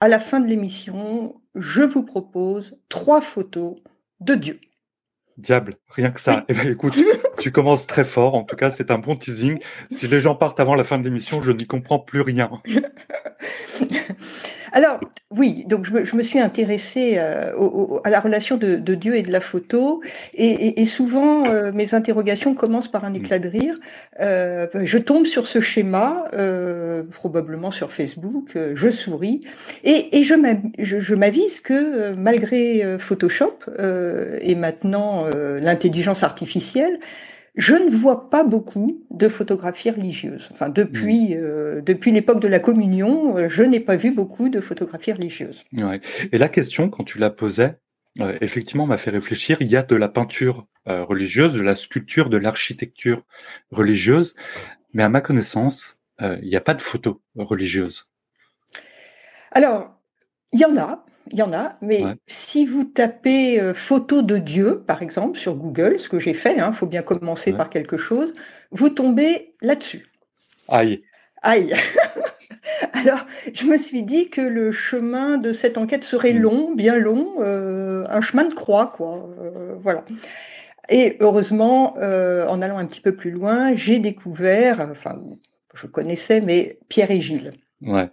[0.00, 3.76] à la fin de l'émission, je vous propose trois photos
[4.20, 4.60] de Dieu.
[5.36, 6.44] Diable, rien que ça.
[6.48, 6.96] Eh ben, écoute,
[7.38, 8.34] tu commences très fort.
[8.34, 9.58] En tout cas, c'est un bon teasing.
[9.90, 12.50] Si les gens partent avant la fin de l'émission, je n'y comprends plus rien.
[14.72, 17.52] Alors, oui, donc je me, suis intéressée euh,
[18.04, 20.02] à la relation de, Dieu et de la photo,
[20.34, 23.78] et, souvent euh, mes interrogations commencent par un éclat de rire.
[24.20, 26.24] Euh, je tombe sur ce schéma,
[27.10, 29.40] probablement sur Facebook, je souris,
[29.84, 33.58] et, je m'avise que malgré Photoshop
[34.40, 35.26] et maintenant
[35.60, 36.98] l'intelligence artificielle,
[37.58, 40.48] je ne vois pas beaucoup de photographies religieuses.
[40.52, 41.40] Enfin, depuis hmm.
[41.40, 45.64] euh, depuis l'époque de la communion, euh, je n'ai pas vu beaucoup de photographies religieuses.
[45.72, 46.00] Ouais.
[46.30, 47.76] Et la question, quand tu la posais,
[48.20, 49.58] euh, effectivement, m'a fait réfléchir.
[49.60, 53.22] Il y a de la peinture religieuse, de la sculpture, de l'architecture
[53.70, 54.36] religieuse,
[54.94, 58.08] mais à ma connaissance, il n'y a pas de photos religieuses.
[59.52, 60.00] Alors,
[60.54, 64.38] il y en a, il y en a, mais si vous tapez euh, photo de
[64.38, 67.70] Dieu, par exemple, sur Google, ce que j'ai fait, il hein, faut bien commencer par
[67.70, 68.32] quelque chose,
[68.70, 70.06] vous tombez là-dessus.
[70.68, 71.02] Aïe.
[71.42, 71.74] Aïe.
[72.92, 76.42] Alors, je me suis dit que le chemin de cette enquête serait hmm.
[76.42, 79.28] long, bien long, euh, un chemin de croix, quoi.
[79.40, 80.04] Euh, voilà.
[80.88, 85.20] Et heureusement, en allant un petit peu plus loin, j'ai découvert, enfin,
[85.74, 87.50] je connaissais, mais Pierre et Gilles.
[87.80, 88.10] Ouais.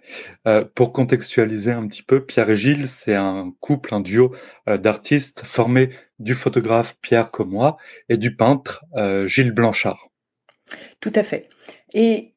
[0.47, 4.35] Euh, pour contextualiser un petit peu, Pierre et Gilles, c'est un couple, un duo
[4.69, 10.09] euh, d'artistes formé du photographe Pierre comme moi et du peintre euh, Gilles Blanchard.
[10.99, 11.49] Tout à fait.
[11.93, 12.34] Et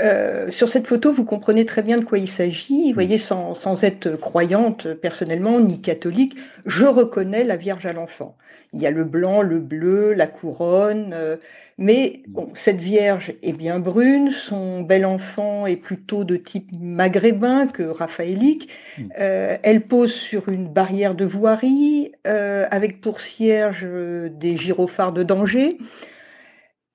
[0.00, 2.84] euh, sur cette photo, vous comprenez très bien de quoi il s'agit.
[2.84, 2.94] Vous mm.
[2.94, 8.36] voyez, sans, sans être croyante personnellement, ni catholique, je reconnais la Vierge à l'enfant.
[8.72, 11.36] Il y a le blanc, le bleu, la couronne, euh,
[11.78, 12.32] mais mm.
[12.32, 17.82] bon, cette Vierge est bien brune, son bel enfant est plutôt de type maghrébin que
[17.82, 18.68] raphaélique.
[18.98, 19.02] Mm.
[19.18, 25.78] Euh, elle pose sur une barrière de voirie, avec pour cierge des gyrophares de danger.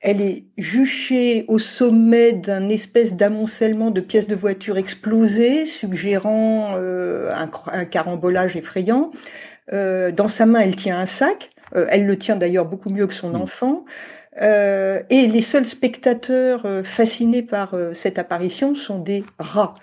[0.08, 7.34] Elle est juchée au sommet d'un espèce d'amoncellement de pièces de voiture explosées, suggérant euh,
[7.34, 9.10] un, carambolage effrayant.
[9.74, 11.50] Euh, dans sa main, elle tient un sac.
[11.76, 13.42] Euh, elle le tient d'ailleurs beaucoup mieux que son mmh.
[13.42, 13.86] enfant.
[14.40, 19.74] et les seuls spectateurs fascinés par cette apparition sont des rats.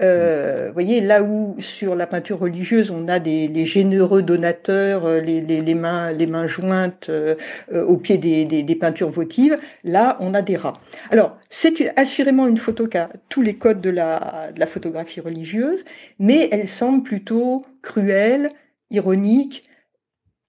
[0.00, 5.06] Euh, vous voyez, là où sur la peinture religieuse, on a des les généreux donateurs,
[5.06, 7.36] euh, les, mains, les mains jointes euh,
[7.70, 10.80] au pied des, peintures votives, là, on a des rats.
[11.10, 15.20] Alors, c'est assurément une photo qui a tous les codes de la, de la photographie
[15.20, 15.84] religieuse,
[16.18, 18.50] mais elle semble plutôt cruelle,
[18.90, 19.68] ironique,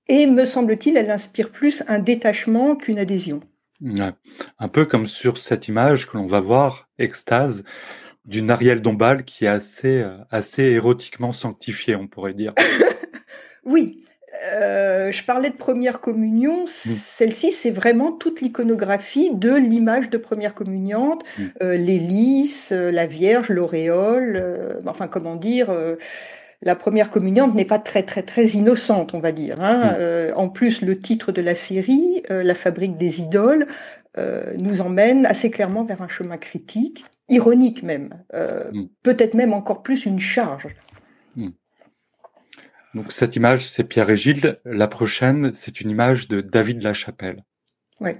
[0.08, 3.42] et me semble-t-il, elle inspire plus un détachement qu'une adhésion.
[4.60, 7.64] Un peu comme sur cette image que l'on va voir, extase,
[8.25, 12.53] d'une Ariel Dombal qui est assez, euh, assez érotiquement sanctifiée, on pourrait dire.
[13.66, 14.06] oui.
[14.53, 16.66] Euh, je parlais de première communion.
[16.66, 16.68] Mm.
[16.68, 21.44] Celle-ci, c'est vraiment toute l'iconographie de l'image de première communiante, mm.
[21.64, 24.80] euh, l'hélice, euh, la Vierge, l'auréole.
[24.85, 25.74] enfin, comment dire
[26.62, 29.62] la première communiante n'est pas très très très innocente, on va dire.
[29.62, 29.97] Hein.
[30.00, 30.34] Mm.
[30.35, 33.66] en plus, le titre de la série, La fabrique des idoles,
[34.58, 38.88] nous emmène assez clairement vers un chemin critique ironique même, euh, mm.
[39.03, 40.68] peut-être même encore plus une charge.
[41.36, 41.50] Mm.
[42.94, 44.59] Donc cette image, c'est Pierre et Gilles.
[44.63, 47.38] La prochaine, c'est une image de David Lachapelle.
[48.02, 48.12] Oui.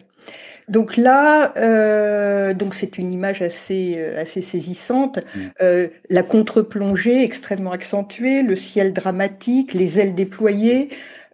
[0.69, 5.19] Donc là, euh, donc c'est une image assez euh, assez saisissante.
[5.35, 5.88] Mm.
[6.09, 10.89] la contre-plongée extrêmement accentuée, le ciel dramatique, les ailes déployées.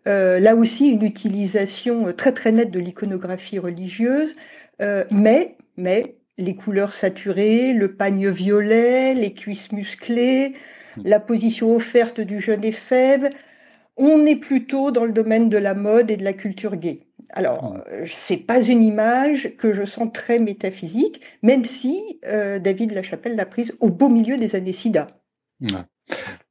[0.05, 4.35] là aussi, une utilisation très très nette de l'iconographie religieuse,
[5.09, 10.56] mais mais les couleurs saturées, le pagne violet, les cuisses musclées,
[10.97, 11.02] hmm.
[11.06, 13.28] la position offerte du jeune éphèbe.
[13.97, 17.00] On est plutôt dans le domaine de la mode et de la culture gay.
[17.31, 17.84] Alors, hmm.
[17.91, 23.35] euh, c'est pas une image que je sens très métaphysique, même si euh, David Lachapelle
[23.35, 25.08] l'a prise au beau milieu des années SIDA.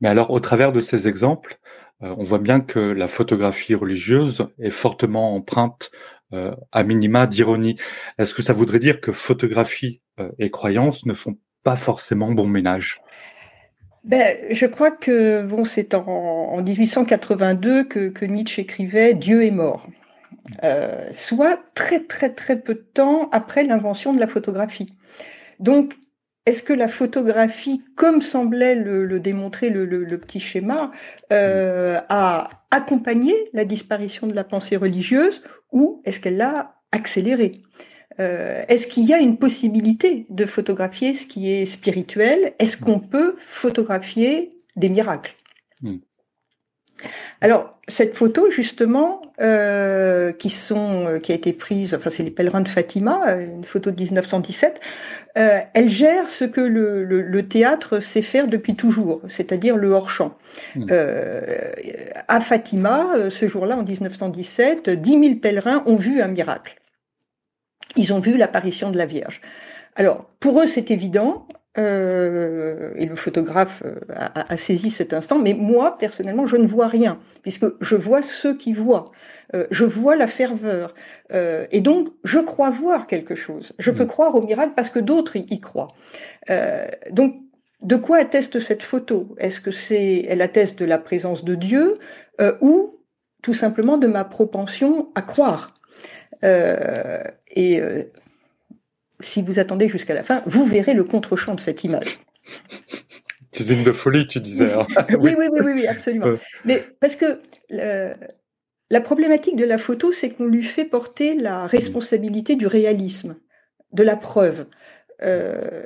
[0.01, 1.59] Mais alors, au travers de ces exemples,
[2.03, 5.91] euh, on voit bien que la photographie religieuse est fortement empreinte
[6.33, 7.77] euh, à minima d'ironie.
[8.19, 12.47] Est-ce que ça voudrait dire que photographie euh, et croyance ne font pas forcément bon
[12.47, 13.01] ménage?
[14.05, 19.51] Ben, je crois que bon, c'est en, en 1882 que, que, Nietzsche écrivait Dieu est
[19.51, 19.89] mort,
[20.65, 24.95] euh, soit très très très peu de temps après l'invention de la photographie.
[25.59, 25.97] Donc
[26.47, 30.91] est-ce que la photographie, comme semblait le, démontrer le, petit schéma,
[31.33, 35.43] euh, a accompagné la disparition de la pensée religieuse
[35.73, 37.63] ou est-ce qu'elle l'a accélérée?
[38.19, 42.53] Euh, Est-ce qu'il y a une possibilité de photographier ce qui est spirituel?
[42.59, 45.35] Est-ce qu'on peut photographier des miracles?
[45.83, 45.99] Hmm.
[47.41, 52.31] Alors, cette photo, justement, euh, qui, sont, euh, qui a été prise, enfin, c'est les
[52.31, 54.81] pèlerins de Fatima, euh, une photo de 1917,
[55.35, 60.37] elle gère ce que le, théâtre sait faire depuis toujours, c'est-à-dire le hors-champ.
[60.77, 60.85] Hmm.
[62.29, 66.77] à Fatima, ce jour-là, en 1917, 10 000 pèlerins ont vu un miracle.
[67.97, 69.41] Ils ont vu l'apparition de la Vierge.
[69.97, 71.47] Alors, pour eux, c'est évident,
[71.79, 76.89] euh, et le photographe euh, a, saisi cet instant, mais moi, personnellement, je ne vois
[76.89, 79.13] rien, puisque je vois ceux qui voient.
[79.55, 80.95] Euh, je vois la ferveur.
[81.33, 83.73] et donc, je crois voir quelque chose.
[83.79, 84.09] Je peux mm.
[84.09, 85.89] croire au miracle parce que d'autres y, croient.
[87.13, 87.37] donc,
[87.83, 89.35] de quoi atteste cette photo?
[89.39, 91.99] Est-ce que c'est, elle atteste de la présence de Dieu
[92.61, 92.99] ou
[93.43, 95.75] tout simplement de ma propension à croire?
[96.43, 97.81] Et
[99.21, 102.21] si vous attendez jusqu'à la fin, vous verrez le contre-champ de cette image.
[103.53, 104.73] C'est une de folie, tu disais.
[104.73, 104.87] Hein.
[105.19, 106.35] oui, oui, oui, oui, absolument.
[106.65, 107.41] Mais parce que
[108.91, 113.37] la problématique de la photo, c'est qu'on lui fait porter la responsabilité du réalisme,
[113.93, 114.67] de la preuve.
[115.23, 115.85] Euh,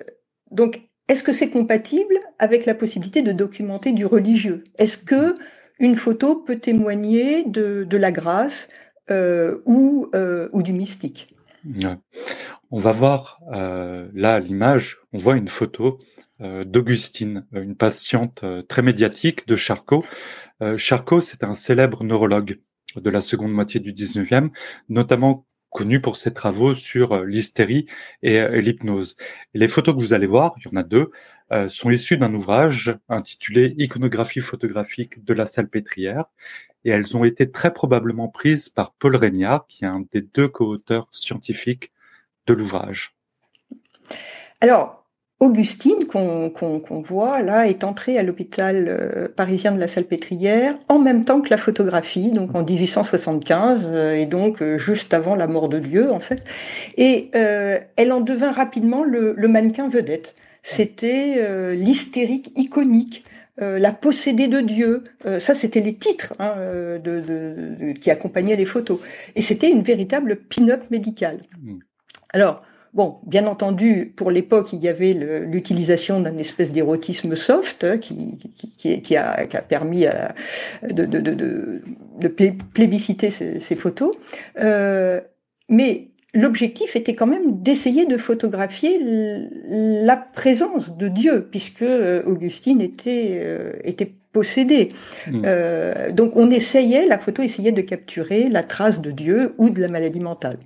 [0.51, 4.65] donc, est-ce que c'est compatible avec la possibilité de documenter du religieux?
[4.79, 5.35] Est-ce que
[5.79, 8.69] une photo peut témoigner de, la grâce
[9.11, 11.34] euh, ou, euh, ou du mystique?
[12.71, 15.99] On va voir euh, là l'image, on voit une photo
[16.41, 20.05] euh, d'Augustine, une patiente euh, très médiatique de Charcot.
[20.79, 22.59] Charcot, c'est un célèbre neurologue
[22.97, 24.51] de la seconde moitié du 19e,
[24.89, 27.85] notamment connu pour ses travaux sur l'hystérie
[28.23, 29.17] et, l'hypnose.
[29.53, 31.11] les photos que vous allez voir, il y en a deux,
[31.69, 36.25] sont issues d'un ouvrage intitulé Iconographie photographique de la salpêtrière
[36.85, 40.49] et elles ont été très probablement prises par Paul Régnard, qui est un des deux
[40.49, 41.93] co-auteurs scientifiques
[42.47, 43.15] de l'ouvrage
[44.61, 45.05] Alors,
[45.41, 51.25] Augustine, qu'on voit là, est entrée à l'hôpital euh, parisien de la Salpêtrière en même
[51.25, 55.69] temps que la photographie, donc en 1875, euh, et donc euh, juste avant la mort
[55.69, 56.43] de Dieu, en fait.
[56.97, 60.35] Et elle en devint rapidement le, mannequin vedette.
[60.63, 63.25] C'était l'hystérique iconique.
[63.59, 65.05] La possédée de Dieu,
[65.39, 66.55] ça c'était les titres hein,
[67.03, 68.99] de, qui accompagnaient les photos.
[69.37, 71.41] Et c'était une véritable pin-up médicale.
[71.63, 71.79] Mm.
[72.33, 72.63] Alors,
[72.95, 79.17] bon, bien entendu, pour l'époque, il y avait l'utilisation d'un espèce d'érotisme soft hein, qui,
[79.17, 80.07] a, permis
[80.83, 82.29] de,
[82.73, 84.15] plébisciter ces, photos.
[84.59, 85.21] Euh,
[85.69, 89.01] mais l'objectif était quand même d'essayer de photographier
[89.69, 94.89] la présence de Dieu, puisque euh, Augustine était, euh, était possédée.
[95.31, 96.11] Mmh.
[96.11, 99.87] donc on essayait, la photo essayait de capturer la trace de Dieu ou de la
[99.87, 100.59] maladie mentale.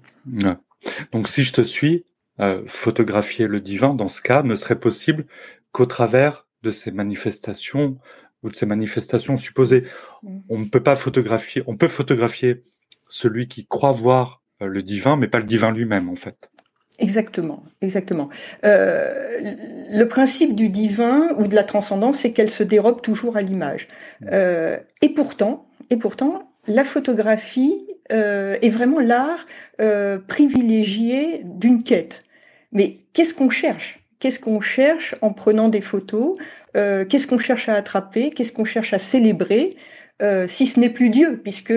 [1.13, 2.05] Donc si je te suis,
[2.41, 5.27] euh, photographier le divin, dans ce cas, ne serait possible
[5.73, 7.99] qu'au travers de ces manifestations
[8.43, 9.85] ou de ces manifestations supposées.
[10.23, 10.39] Mm.
[10.49, 12.63] On ne peut pas photographier, on peut photographier
[13.09, 16.51] celui qui croit voir euh, le divin, mais pas le divin lui-même, en fait.
[16.99, 18.29] Exactement, exactement.
[18.65, 19.39] Euh,
[19.93, 23.87] le principe du divin ou de la transcendance, c'est qu'elle se dérobe toujours à l'image.
[24.21, 24.29] Mm.
[25.03, 29.45] et pourtant, et pourtant, la photographie euh, est vraiment l'art
[29.81, 32.25] euh, privilégié d'une quête.
[32.73, 34.01] Mais qu'est-ce qu'on cherche?
[34.19, 36.37] Qu'est-ce qu'on cherche en prenant des photos?
[36.77, 38.31] Euh, Qu'est-ce qu'on cherche à attraper?
[38.31, 39.77] Qu'est-ce qu'on cherche à célébrer?
[40.49, 41.73] Si ce n'est plus Dieu, puisque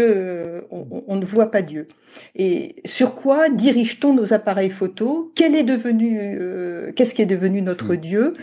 [0.72, 1.88] on, ne voit pas Dieu.
[2.36, 6.40] Et sur quoi dirige-t-on nos appareils photos Quel est devenu,
[6.96, 7.98] qu'est-ce qui est devenu notre mm.
[7.98, 8.34] Dieu?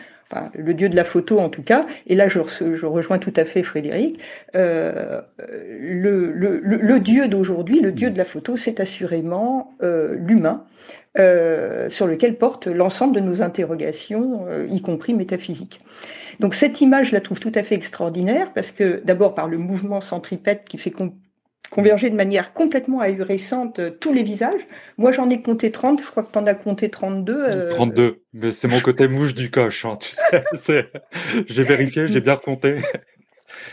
[0.55, 3.47] Le dieu de la photo en tout cas, et là je, je rejoins tout à
[3.47, 4.21] fait Frédéric,
[4.57, 5.23] euh,
[5.81, 10.67] le, le, le, dieu d'aujourd'hui, le dieu de la photo, c'est assurément euh, l'humain,
[11.19, 15.81] euh, sur lequel porte l'ensemble de nos interrogations, euh, y compris métaphysiques.
[16.41, 19.59] Donc cette image, je la trouve tout à fait extraordinaire, parce que d'abord par le
[19.59, 20.93] mouvement centripète qui fait
[21.71, 24.67] converger de manière complètement ahurissante euh, tous les visages.
[24.97, 27.69] Moi, j'en ai compté 30, je crois que tu en as compté 32.
[27.71, 30.11] 32, euh, mais c'est mon côté mouche du coche, hein, tu
[30.55, 30.91] sais.
[31.47, 32.77] J'ai vérifié, j'ai bien compté.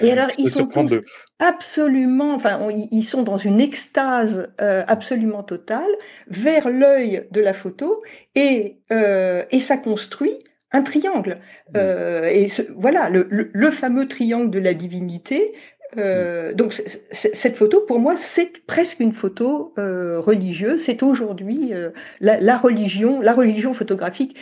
[0.02, 1.02] Et alors, ils sont tous
[1.40, 2.60] absolument, enfin,
[2.92, 5.92] ils sont dans une extase euh, absolument totale
[6.28, 8.02] vers l'œil de la photo
[8.36, 10.40] et, et ça construit
[10.72, 11.40] un triangle.
[11.74, 11.80] Mmh.
[12.26, 15.54] et voilà, le, le, fameux triangle de la divinité
[15.98, 16.74] euh, donc
[17.12, 20.84] cette photo, pour moi, c'est presque une photo euh, religieuse.
[20.84, 24.38] C'est aujourd'hui euh, la, religion, la religion photographique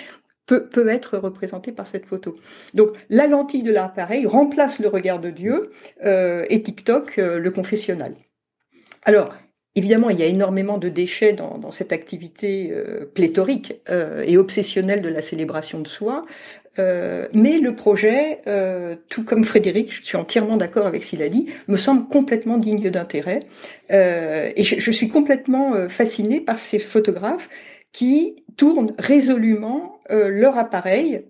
[0.46, 2.36] peut, peut être représentée par cette photo.
[2.74, 5.72] Donc la lentille de l'appareil remplace le regard de Dieu
[6.04, 8.16] et TikTok le confessionnal.
[9.04, 9.34] Alors
[9.76, 12.72] Évidemment, il y a énormément de déchets dans, cette activité
[13.16, 16.26] pléthorique et obsessionnelle de la célébration de soi.
[16.78, 18.42] mais le projet,
[19.10, 22.60] tout comme Frédéric, je suis entièrement d'accord avec ce qu'il a dit, me semble complètement
[22.60, 23.40] digne d'intérêt.
[23.90, 27.50] et je, je, suis complètement fascinée par ces photographes
[27.92, 31.26] qui tournent résolument leur appareil,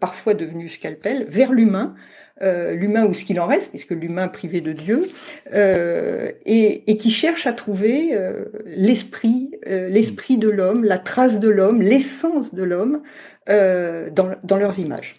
[0.00, 1.94] parfois devenu scalpel, vers l'humain,
[2.42, 5.08] euh, l'humain ou ce qu'il en reste, puisque l'humain privé de Dieu,
[5.52, 11.80] euh, et, qui cherche à trouver euh, l'esprit, l'esprit de l'homme, la trace de l'homme,
[11.80, 13.02] l'essence de l'homme
[13.46, 15.14] dans, dans, leurs images.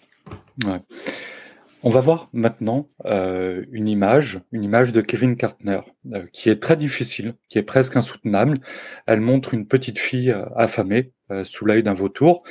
[1.82, 5.80] On va voir maintenant une image, une image de Kevin Kartner,
[6.32, 8.58] qui est très difficile, qui est presque insoutenable.
[9.06, 11.12] Elle montre une petite fille affamée
[11.44, 12.44] sous l'œil d'un vautour.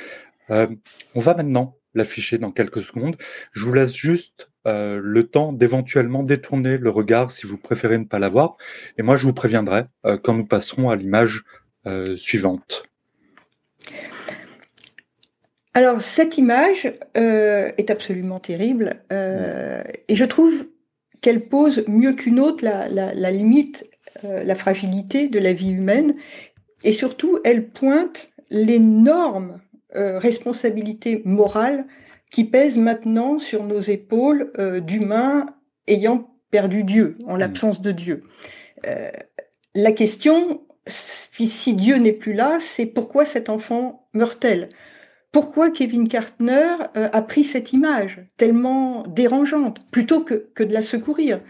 [0.48, 3.16] on va maintenant l'afficher dans quelques secondes.
[3.52, 8.04] Je vous laisse juste euh, le temps d'éventuellement détourner le regard si vous préférez ne
[8.04, 8.56] pas l'avoir.
[8.98, 11.44] Et moi, je vous préviendrai euh, quand nous passerons à l'image
[11.86, 12.84] euh, suivante.
[15.74, 20.66] Alors, cette image est absolument terrible et je trouve
[21.20, 23.86] qu'elle pose mieux qu'une autre la, la limite,
[24.22, 26.14] la fragilité de la vie humaine
[26.82, 29.60] et surtout, elle pointe l'énorme
[29.92, 31.84] responsabilité morale
[32.30, 35.46] qui pèse maintenant sur nos épaules euh, d'humains
[35.86, 37.38] ayant perdu Dieu, en mm.
[37.38, 38.24] l'absence de Dieu.
[38.86, 39.10] Euh,
[39.74, 44.68] la question, si Dieu n'est plus là, c'est pourquoi cet enfant meurt-elle?
[45.32, 50.82] Pourquoi Kevin Kartner euh, a pris cette image tellement dérangeante plutôt que, que de la
[50.82, 51.40] secourir?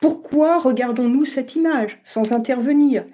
[0.00, 3.04] Pourquoi regardons-nous cette image sans intervenir?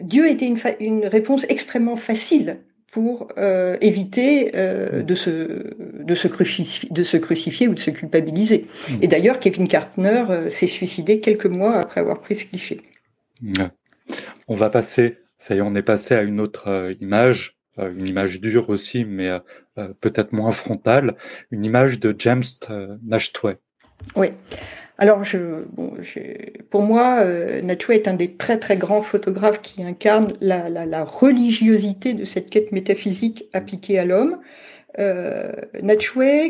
[0.00, 2.58] Dieu était une, une réponse extrêmement facile
[2.90, 7.90] pour euh, éviter euh, de, se, de, se crucifier, de se crucifier ou de se
[7.90, 8.66] culpabiliser.
[8.88, 8.92] Mmh.
[9.02, 12.80] Et d'ailleurs, Kevin Kartner euh, s'est suicidé quelques mois après avoir pris ce cliché.
[14.48, 18.40] On va passer, ça y est, on est passé à une autre image, une image
[18.40, 19.30] dure aussi, mais
[20.00, 21.14] peut-être moins frontale,
[21.52, 22.42] une image de James
[23.04, 23.58] Nashtway.
[24.16, 24.28] Oui.
[25.00, 25.22] Alors,
[26.70, 27.62] pour moi, euh,
[27.96, 33.44] est un des très très grands photographes qui incarne la religiosité de cette quête métaphysique
[33.52, 34.38] appliquée à l'homme.
[34.98, 35.52] Euh,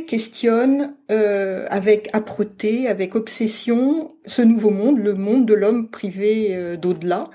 [0.07, 6.76] questionne euh, avec âpreté, avec obsession, ce nouveau monde, le monde de l'homme privé euh,
[6.76, 7.28] d'au-delà,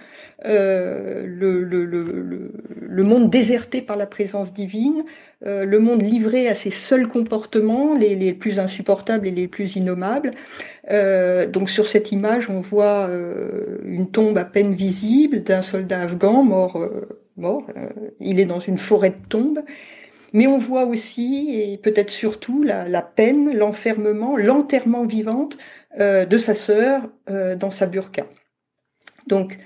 [0.46, 2.52] euh, le, le, le,
[2.82, 5.06] le, monde déserté par la présence divine,
[5.46, 9.76] euh, le monde livré à ses seuls comportements, les, les plus insupportables et les plus
[9.76, 10.32] innommables.
[10.92, 13.10] Euh, donc sur cette image, on voit
[13.86, 16.90] une tombe à peine visible d'un soldat afghan mort.
[17.38, 17.66] mort.
[18.20, 19.62] il est dans une forêt de tombes.
[20.34, 25.58] Mais on voit aussi, et peut-être surtout, la, peine, l'enfermement, l'enterrement vivante
[26.00, 28.26] de sa sœur dans sa burqa.
[29.28, 29.60] Donc,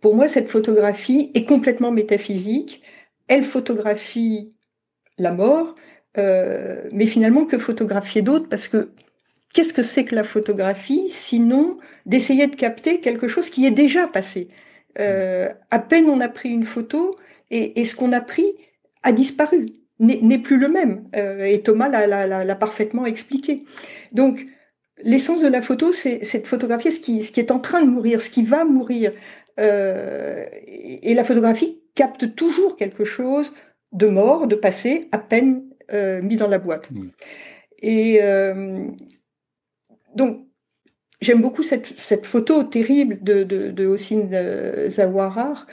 [0.00, 2.82] pour moi, cette photographie est complètement métaphysique.
[3.28, 4.54] Elle photographie
[5.18, 5.74] la mort,
[6.18, 8.92] euh, mais finalement, que photographier d'autre Parce que
[9.54, 14.06] qu'est-ce que c'est que la photographie sinon d'essayer de capter quelque chose qui est déjà
[14.06, 14.48] passé?
[14.98, 17.14] Euh, À peine on a pris une photo
[17.50, 18.54] et, ce qu'on a pris
[19.02, 19.66] a disparu,
[19.98, 21.08] n'est plus le même.
[21.16, 23.64] Euh, et Thomas l'a parfaitement expliqué.
[24.12, 24.46] Donc,
[25.02, 27.90] L'essence de la photo, c'est de photographier ce qui, ce qui est en train de
[27.90, 29.12] mourir, ce qui va mourir.
[29.60, 33.52] Euh, et la photographie capte toujours quelque chose
[33.92, 36.88] de mort, de passé, à peine euh, mis dans la boîte.
[37.82, 38.88] Et euh,
[40.14, 40.46] donc,
[41.20, 44.30] j'aime beaucoup cette, cette, photo terrible de, de, de Hossein
[44.88, 45.66] Zawarar,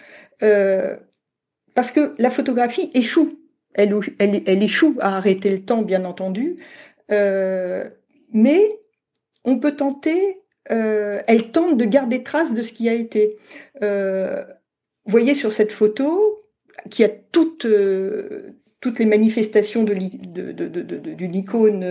[1.74, 3.40] parce que la photographie échoue.
[3.76, 6.58] Elle, elle, elle, échoue à arrêter le temps, bien entendu,
[7.10, 8.70] mais
[9.46, 13.38] on peut tenter euh, elle tente de garder trace de ce qui a été.
[13.82, 14.44] Euh,
[15.06, 16.42] vous voyez sur cette photo
[16.90, 21.86] qui a toutes, euh, toutes les manifestations d'une de, de, icône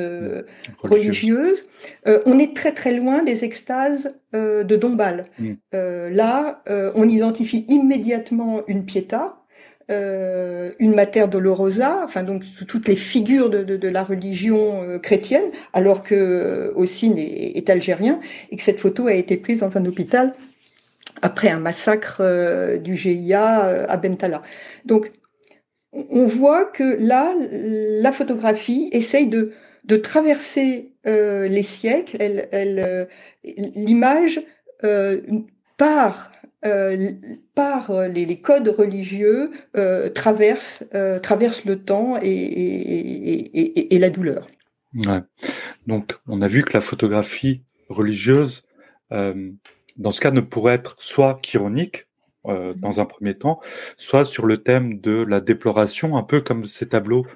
[0.79, 1.65] religieuse.
[2.07, 5.27] on est très très loin des extases de Dombal.
[5.39, 5.53] Mm.
[5.73, 6.63] là,
[6.95, 9.42] on identifie immédiatement une piéta, euh,
[9.89, 16.15] une Mater Dolorosa, enfin donc toutes les figures de, la religion euh, chrétienne, alors que
[16.15, 18.21] euh, Ossine est, algérien
[18.51, 20.33] et que cette photo a été prise dans un hôpital
[21.21, 22.23] après un massacre
[22.79, 24.43] du GIA à Bentala.
[24.85, 25.11] Donc
[25.93, 29.53] on voit que là, la photographie essaye de,
[29.85, 32.17] de traverser les siècles.
[32.21, 33.09] Elle,
[33.45, 34.41] l'image
[35.77, 36.33] part
[36.65, 37.11] euh,
[37.57, 40.85] par euh, les, codes religieux euh, traverse,
[41.21, 44.47] traverse le temps et, et, et, la douleur.
[44.95, 45.23] Ouais.
[45.89, 48.63] Donc, on a vu que la photographie religieuse,
[49.11, 52.07] dans ce cas, ne pourrait être soit chironique,
[52.45, 53.61] dans un premier temps,
[53.97, 57.27] soit sur le thème de la déploration, un peu comme ces tableaux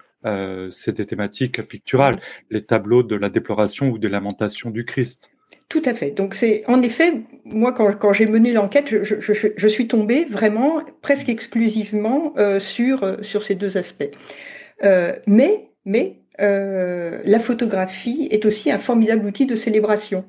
[0.70, 5.30] c'est des thématiques picturales, les tableaux de la déploration ou des lamentations du Christ.
[5.68, 6.12] Tout à fait.
[6.12, 12.34] Donc c'est en effet, moi quand, j'ai mené l'enquête, je, suis tombée vraiment presque exclusivement
[12.38, 14.10] euh, sur euh, sur ces deux aspects.
[14.84, 15.70] Euh, mais
[16.38, 20.24] la photographie est aussi un formidable outil de célébration.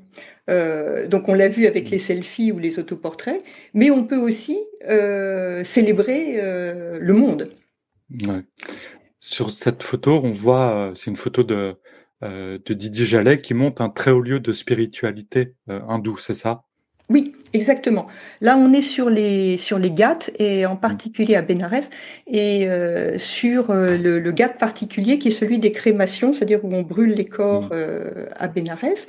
[0.48, 4.58] Donc on l'a vu avec les selfies ou les autoportraits, mais on peut aussi
[5.64, 6.40] célébrer
[7.00, 7.50] le monde.
[9.20, 11.76] Sur cette photo, on voit, c'est une photo de
[12.22, 16.64] de Didier Jallet qui monte un très haut lieu de spiritualité euh, hindoue, c'est ça?
[17.10, 18.08] Oui, exactement.
[18.42, 21.90] Là, on est sur les sur les Ghats et en particulier à Bénarès
[22.26, 26.82] et euh, sur le, le Ghat particulier qui est celui des crémations, c'est-à-dire où on
[26.82, 28.28] brûle les corps mm.
[28.36, 29.06] à Bénarès.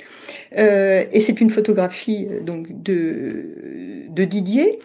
[0.53, 4.79] et c'est une photographie donc de de Didier.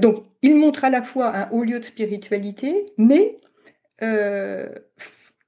[0.00, 3.38] donc, il montre à la fois un haut lieu de spiritualité, mais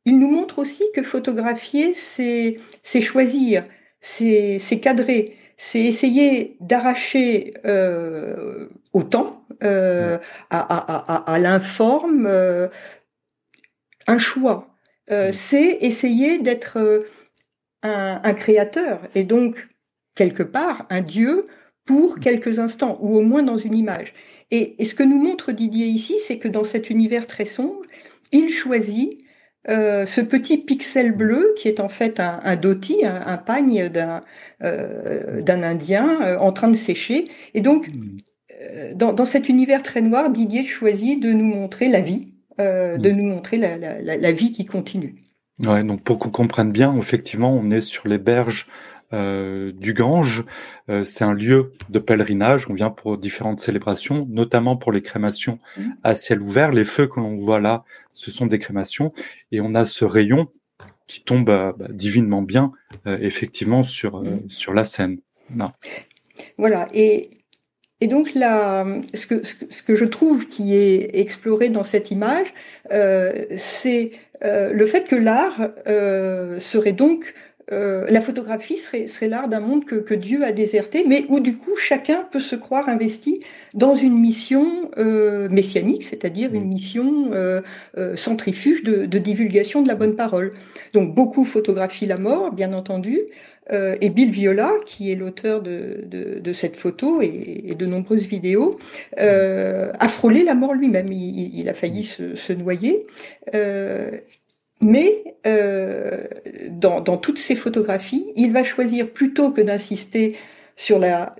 [0.09, 3.65] il nous montre aussi que photographier, c'est choisir,
[4.01, 10.19] c'est cadrer, c'est essayer d'arracher euh, au temps, euh,
[10.51, 12.69] à, l'informe, euh,
[14.07, 14.75] un choix.
[15.33, 17.05] c'est essayer d'être
[17.83, 19.69] un, créateur et donc,
[20.15, 21.49] quelque part, un Dieu
[21.85, 24.15] pour quelques instants, ou au moins dans une image.
[24.51, 27.83] et ce que nous montre Didier ici, c'est que dans cet univers très sombre,
[28.33, 29.28] il choisit
[29.69, 34.23] euh, ce petit pixel bleu qui est en fait un, un doti, un, pagne d'un
[34.63, 37.29] euh, Indien euh, en train de sécher.
[37.55, 38.95] Et donc, hmm.
[38.95, 43.17] dans, dans, cet univers très noir, Didier choisit de nous montrer la vie, de hmm.
[43.17, 45.17] nous montrer la, la, la, vie qui continue.
[45.59, 48.69] Ouais, donc pour qu'on comprenne bien, effectivement, on est sur les berges
[49.15, 50.45] euh, du Gange.
[50.91, 52.69] Euh, c'est un lieu de pèlerinage.
[52.69, 55.83] On vient pour différentes célébrations, notamment pour les crémations mmh.
[56.05, 56.73] à ciel ouvert.
[56.73, 59.11] Les feux que l'on voit là, ce sont des crémations.
[59.51, 60.49] Et on a ce rayon
[61.07, 62.73] qui tombe euh, bah, divinement bien,
[63.07, 64.51] effectivement, sur, mmh.
[64.51, 65.19] sur la scène.
[65.55, 65.73] Non.
[66.59, 66.87] Voilà.
[66.93, 67.31] Et,
[68.03, 72.53] et donc là, ce que, ce que je trouve qui est exploré dans cette image,
[73.57, 74.11] c'est
[74.43, 75.71] le fait que l'art
[76.61, 77.35] serait donc
[77.71, 81.39] euh, la photographie serait, serait l'art d'un monde que, que, Dieu a déserté, mais où
[81.41, 83.41] du coup chacun peut se croire investi
[83.75, 86.69] dans une mission euh, messianique, c'est-à-dire une mm.
[86.69, 87.61] mission euh,
[87.99, 90.53] euh, centrifuge de, de, divulgation de la bonne parole.
[90.95, 93.21] Donc beaucoup photographient la mort, bien entendu,
[93.71, 97.85] euh, et Bill Viola, qui est l'auteur de, de, de, cette photo et, et, de
[97.85, 98.79] nombreuses vidéos,
[99.19, 101.13] a frôlé la mort lui-même.
[101.13, 103.07] Il, il, a failli se, se noyer.
[104.81, 106.25] Mais euh,
[106.71, 110.37] dans, toutes ces photographies, il va choisir plutôt que d'insister
[110.77, 111.35] sur la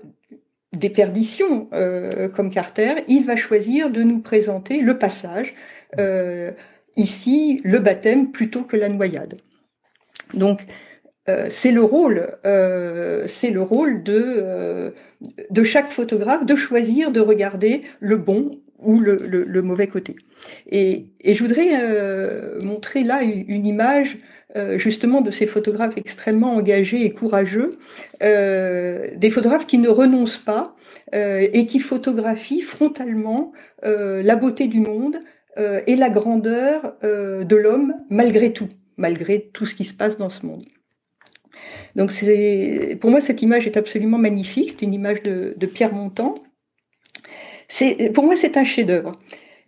[0.75, 5.53] déperdition euh, comme Carter, il va choisir de nous présenter le passage,
[5.97, 6.51] euh,
[6.95, 9.39] ici le baptême plutôt que la noyade.
[10.33, 10.65] Donc
[11.51, 12.27] c'est le rôle,
[13.27, 14.91] c'est le rôle de,
[15.51, 20.15] de chaque photographe de choisir de regarder le bon ou le, mauvais côté.
[20.69, 24.17] Et, je voudrais euh, montrer là une, image
[24.55, 27.71] euh, justement de ces photographes extrêmement engagés et courageux,
[28.23, 30.75] euh, des photographes qui ne renoncent pas
[31.11, 35.17] et qui photographient frontalement la beauté du monde
[35.57, 40.45] et la grandeur de l'homme malgré tout, malgré tout ce qui se passe dans ce
[40.45, 40.65] monde.
[41.95, 42.11] Donc
[42.99, 44.75] pour moi, cette image est absolument magnifique.
[44.77, 46.35] C'est une image de, de Pierre Montand
[48.13, 49.11] pour moi, c'est un chef-d'œuvre.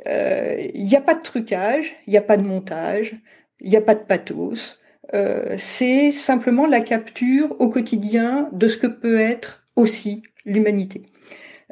[0.05, 3.15] Il euh, n'y a pas de trucage, il n'y a pas de montage,
[3.59, 4.79] il n'y a pas de pathos.
[5.13, 11.03] Euh, c'est simplement la capture au quotidien de ce que peut être aussi l'humanité.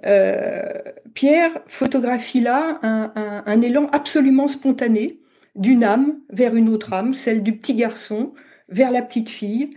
[0.05, 0.61] Euh,
[1.13, 5.19] Pierre photographie là un, élan absolument spontané
[5.55, 8.33] d'une âme vers une autre âme, celle du petit garçon
[8.69, 9.75] vers la petite fille.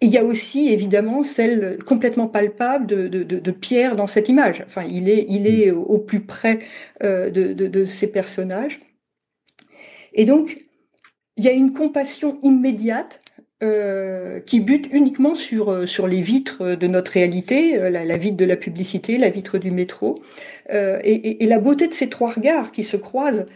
[0.00, 4.62] Il y a aussi évidemment celle complètement palpable de, de, de, Pierre dans cette image.
[4.66, 6.60] Enfin, il est, il est au plus près
[7.02, 8.78] euh, de, de, ces personnages.
[10.14, 10.64] Et donc,
[11.36, 13.20] il y a une compassion immédiate
[13.60, 18.36] euh, qui bute uniquement sur, euh, sur les vitres de notre réalité, la, la vitre
[18.36, 20.22] de la publicité, la vitre du métro.
[20.70, 23.46] Euh, et, et, et, la beauté de ces trois regards qui se croisent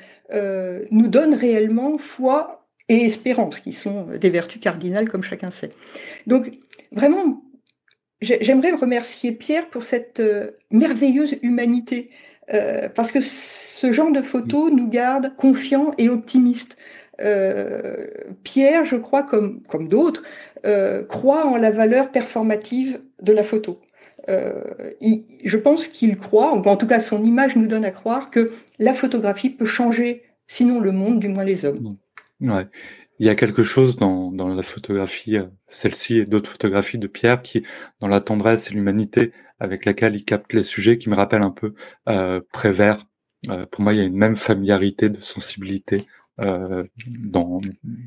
[0.90, 2.61] nous donne réellement foi
[2.92, 5.70] et espérance, qui sont des vertus cardinales, comme chacun sait.
[6.26, 6.50] Donc,
[6.92, 7.42] vraiment,
[8.20, 12.10] j'aimerais remercier Pierre pour cette euh, merveilleuse humanité,
[12.52, 16.76] euh, parce que ce genre de photos nous garde confiants et optimistes.
[17.22, 18.08] Euh,
[18.44, 20.22] Pierre, je crois, comme, comme d'autres,
[21.08, 23.80] croit en la valeur performative de la photo.
[24.28, 28.52] Je pense qu'il croit, ou en tout cas son image nous donne à croire que
[28.78, 31.96] la photographie peut changer sinon le monde, du moins les hommes.
[32.42, 32.66] Ouais.
[33.18, 37.06] Il y a quelque chose dans, dans la photographie, euh, celle-ci et d'autres photographies de
[37.06, 37.62] Pierre, qui,
[38.00, 41.50] dans la tendresse et l'humanité avec laquelle il capte les sujets, qui me rappelle un
[41.50, 41.74] peu
[42.08, 43.06] euh, Prévert.
[43.48, 46.04] Euh, pour moi, il y a une même familiarité de sensibilité
[46.40, 47.60] euh, dans,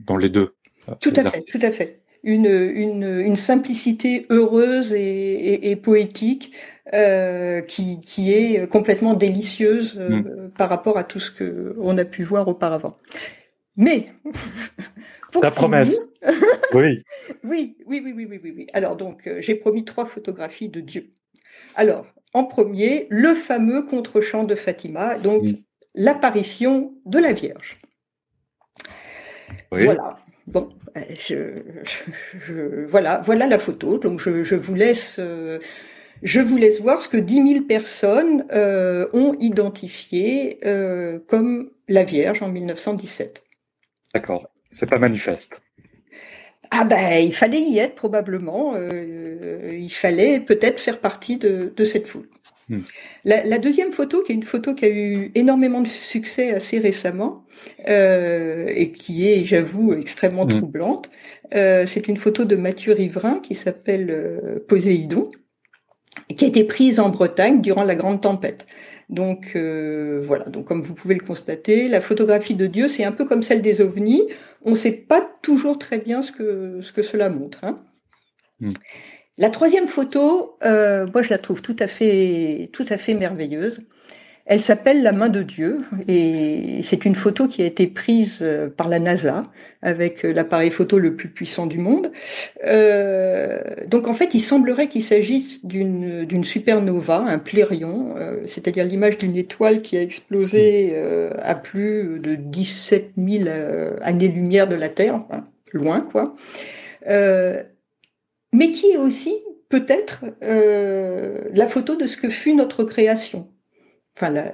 [0.05, 0.55] dans les deux.
[0.89, 2.01] Euh, tout à fait, tout à fait.
[2.23, 6.51] Une, une, une simplicité heureuse et, et, et poétique
[6.93, 10.51] euh, qui, qui, est complètement délicieuse euh, mm.
[10.57, 12.97] par rapport à tout ce que on a pu voir auparavant.
[13.77, 14.07] Mais
[15.31, 16.09] pour ta promesse.
[16.73, 17.03] oui.
[17.43, 17.75] oui.
[17.87, 18.67] Oui, oui, oui, oui, oui, oui.
[18.73, 21.11] Alors donc euh, j'ai promis trois photographies de Dieu.
[21.75, 25.45] Alors en premier, le fameux contre-champ de Fatima, donc
[25.93, 27.77] l'apparition de la Vierge.
[29.71, 29.85] Oui.
[29.85, 30.17] Voilà.
[30.53, 31.55] Bon, euh, je,
[32.39, 33.97] je, voilà, voilà la photo.
[33.97, 35.17] Donc je, je vous laisse.
[35.19, 35.59] Euh,
[36.23, 42.03] je vous laisse voir ce que 10 000 personnes euh, ont identifié euh, comme la
[42.03, 43.44] Vierge en 1917.
[44.15, 45.61] D'accord, c'est pas manifeste.
[46.71, 48.73] Ah ben, il fallait y être probablement.
[48.75, 52.29] Euh, il fallait peut-être faire partie de, de cette foule.
[52.69, 52.79] Hmm.
[53.25, 56.79] La, la, deuxième photo, qui est une photo qui a eu énormément de succès assez
[56.79, 57.43] récemment
[57.89, 60.59] euh, et qui est, j'avoue, extrêmement hmm.
[60.59, 61.09] troublante,
[61.53, 65.29] euh, c'est une photo de Mathieu Riverain qui s'appelle euh, Poséidon
[66.35, 68.65] qui a été prise en Bretagne durant la grande tempête.
[69.09, 73.11] Donc euh, voilà, donc comme vous pouvez le constater, la photographie de Dieu, c'est un
[73.11, 74.27] peu comme celle des ovnis.
[74.63, 77.63] On ne sait pas toujours très bien ce que, ce que cela montre.
[77.63, 77.79] Hein.
[78.59, 78.71] Hmm.
[79.37, 83.79] La troisième photo, euh, moi je la trouve tout à fait, tout à fait merveilleuse.
[84.47, 88.69] Elle s'appelle La main de Dieu et c'est une photo qui a été prise euh,
[88.69, 89.43] par la NASA
[89.81, 92.11] avec euh, l'appareil photo le plus puissant du monde.
[92.63, 98.13] Euh, donc en fait, il semblerait qu'il s'agisse d'une supernova, un plérion,
[98.47, 100.95] c'est-à-dire l'image d'une étoile qui a explosé
[101.41, 103.49] à plus de 17 000
[104.01, 106.33] années-lumière de la Terre, enfin, loin quoi.
[107.07, 109.35] mais qui est aussi
[109.69, 113.47] peut-être la photo de ce que fut notre création
[114.15, 114.51] enfin la,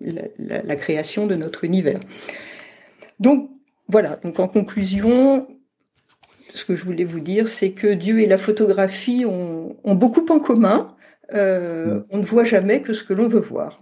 [0.00, 2.00] la, la, création de notre univers.
[3.20, 3.50] Donc
[3.88, 5.46] voilà, donc en conclusion,
[6.54, 10.26] ce que je voulais vous dire, c'est que Dieu et la photographie ont, ont beaucoup
[10.30, 10.94] en commun.
[11.32, 12.04] Euh, mm.
[12.10, 13.78] on ne voit jamais que ce que l'on veut voir.